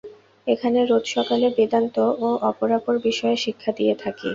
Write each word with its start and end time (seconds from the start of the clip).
এখানে 0.47 0.79
রোজ 0.83 1.05
সকালে 1.15 1.47
বেদান্ত 1.57 1.95
বা 2.19 2.29
অপরাপর 2.49 2.95
বিষয়ে 3.07 3.37
শিক্ষা 3.45 3.71
দিয়ে 3.77 3.93
থাকি। 4.03 4.27